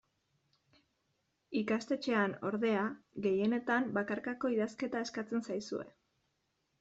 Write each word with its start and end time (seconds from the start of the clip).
Ikastetxean, 1.59 2.33
ordea, 2.49 2.85
gehienetan 3.25 3.85
bakarkako 3.99 4.51
idazketa 4.57 5.03
eskatzen 5.09 5.45
zaizue. 5.49 5.87